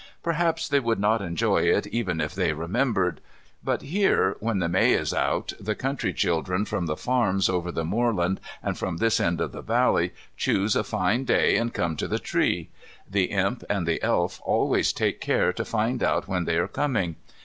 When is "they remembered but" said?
2.33-3.83